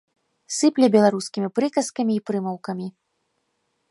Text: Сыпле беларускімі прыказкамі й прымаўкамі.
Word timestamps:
Сыпле 0.57 0.87
беларускімі 0.95 1.51
прыказкамі 1.59 2.13
й 2.17 2.25
прымаўкамі. 2.29 2.87